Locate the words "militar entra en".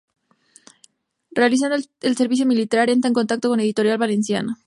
2.47-3.13